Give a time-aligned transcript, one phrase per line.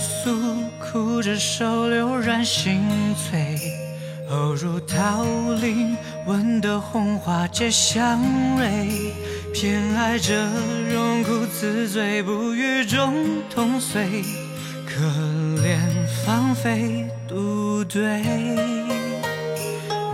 [0.00, 2.80] 宿，哭着手流染心
[3.14, 3.58] 醉。
[4.30, 5.24] 偶入桃
[5.60, 8.18] 林，闻得红花结香
[8.56, 9.12] 蕊。
[9.52, 10.46] 偏爱这
[10.92, 13.12] 荣枯自醉，不与众
[13.54, 14.24] 同岁。
[14.86, 15.04] 可
[15.62, 15.78] 怜
[16.24, 18.22] 芳菲独对。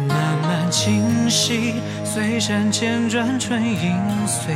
[0.08, 1.74] 漫漫情溪，
[2.04, 3.96] 随山千转，春影
[4.26, 4.54] 碎。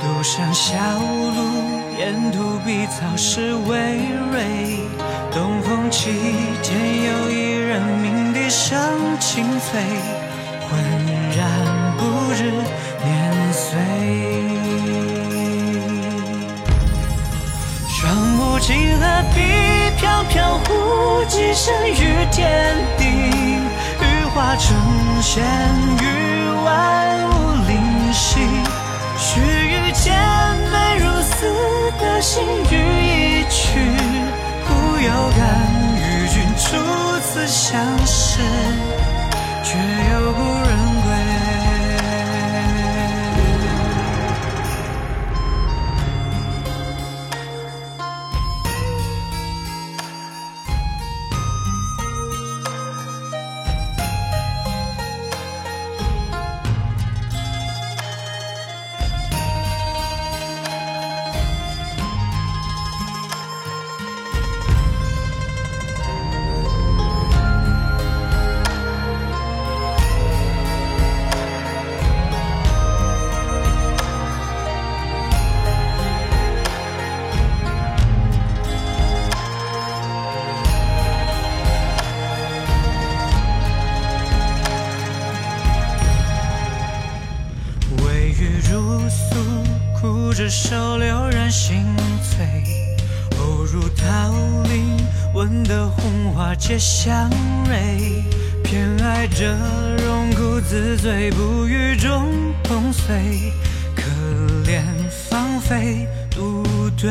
[0.00, 3.72] 独上小路，沿途碧草是葳
[4.32, 4.44] 蕤。
[5.32, 6.10] 东风起，
[6.62, 8.78] 见有一人鸣笛声
[9.18, 9.80] 清脆，
[10.68, 10.70] 浑
[11.36, 11.46] 然
[11.96, 12.02] 不
[12.34, 12.42] 知
[13.02, 13.78] 年岁。
[17.88, 19.04] 双目清河
[19.34, 19.40] 碧
[19.98, 23.02] 飘飘，忽寄身于天地，
[24.00, 24.04] 羽
[24.34, 24.76] 化成
[25.20, 25.42] 仙，
[26.00, 26.04] 于
[26.64, 26.68] 万
[27.30, 27.33] 物
[32.34, 33.78] 心语一曲，
[34.66, 34.68] 不
[34.98, 35.40] 由感
[36.00, 36.74] 与君初
[37.20, 38.40] 次相识，
[39.62, 40.72] 却又故人
[88.70, 89.36] 如诉，
[90.00, 91.84] 哭着手流染心
[92.22, 92.46] 醉。
[93.38, 94.32] 偶入桃
[94.64, 94.96] 林，
[95.34, 97.30] 闻得红花结香
[97.68, 98.22] 蕊。
[98.62, 99.56] 偏爱这
[100.04, 102.26] 荣枯自醉，不与众
[102.62, 103.52] 同岁。
[103.94, 104.02] 可
[104.68, 104.82] 怜
[105.28, 106.64] 芳菲独
[106.96, 107.10] 对。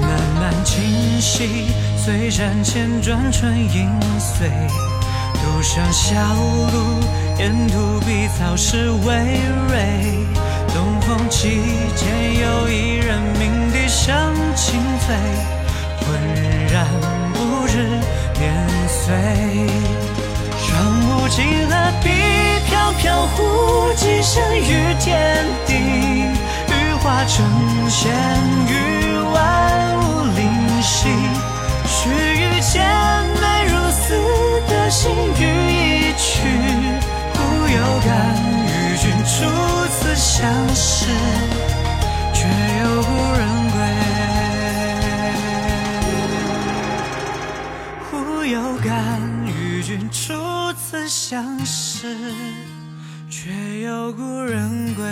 [0.00, 0.10] 漫
[0.40, 4.48] 漫情溪，随山千转，春影碎。
[5.64, 7.00] 上小路，
[7.38, 9.24] 沿途碧草是葳
[9.70, 10.26] 蕤。
[10.74, 11.62] 东风起，
[11.96, 14.14] 间有一人鸣笛声
[14.54, 15.16] 清脆，
[16.00, 16.06] 浑
[16.70, 16.86] 然
[17.32, 17.78] 不知
[18.38, 19.14] 年岁。
[20.58, 22.10] 双目清河碧
[22.68, 25.74] 飘飘，忽寄身于天地，
[26.68, 27.42] 羽化成
[27.88, 28.12] 仙，
[40.26, 41.06] 相识，
[42.32, 42.48] 却
[42.80, 43.76] 又故人归。
[48.10, 50.32] 忽有感与君初
[50.72, 52.16] 次相识，
[53.28, 55.04] 却又故人归。